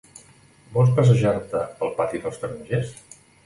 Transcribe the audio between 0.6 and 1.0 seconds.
Vols